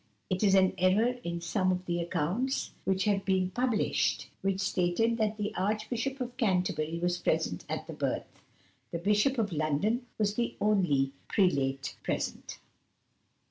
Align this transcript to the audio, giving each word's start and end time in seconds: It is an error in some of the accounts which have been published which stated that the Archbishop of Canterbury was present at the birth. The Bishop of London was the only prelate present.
It 0.31 0.41
is 0.41 0.55
an 0.55 0.73
error 0.79 1.19
in 1.23 1.41
some 1.41 1.71
of 1.71 1.85
the 1.85 1.99
accounts 2.01 2.71
which 2.85 3.03
have 3.03 3.23
been 3.23 3.51
published 3.51 4.29
which 4.41 4.59
stated 4.59 5.17
that 5.19 5.37
the 5.37 5.53
Archbishop 5.53 6.19
of 6.19 6.35
Canterbury 6.37 6.97
was 6.97 7.19
present 7.19 7.65
at 7.69 7.85
the 7.85 7.93
birth. 7.93 8.41
The 8.89 8.97
Bishop 8.97 9.37
of 9.37 9.51
London 9.51 10.07
was 10.17 10.33
the 10.33 10.55
only 10.59 11.11
prelate 11.27 11.95
present. 12.01 12.57